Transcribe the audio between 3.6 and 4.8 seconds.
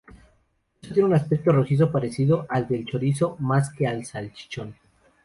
que al salchichón.